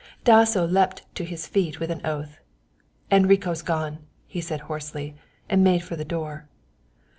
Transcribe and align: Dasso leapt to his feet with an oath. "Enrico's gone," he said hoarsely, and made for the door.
Dasso 0.23 0.65
leapt 0.65 1.03
to 1.13 1.23
his 1.23 1.45
feet 1.45 1.79
with 1.79 1.91
an 1.91 2.03
oath. 2.03 2.39
"Enrico's 3.11 3.61
gone," 3.61 3.99
he 4.25 4.41
said 4.41 4.61
hoarsely, 4.61 5.13
and 5.47 5.63
made 5.63 5.83
for 5.83 5.95
the 5.95 6.03
door. 6.03 6.47